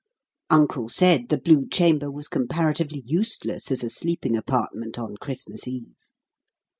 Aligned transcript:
Uncle 0.49 0.89
said 0.89 1.29
the 1.29 1.37
Blue 1.37 1.67
Chamber 1.69 2.09
was 2.09 2.27
comparatively 2.27 3.03
useless 3.05 3.69
as 3.71 3.83
a 3.83 3.89
sleeping 3.91 4.35
apartment 4.35 4.97
on 4.97 5.15
Christmas 5.17 5.67
Eve. 5.67 5.93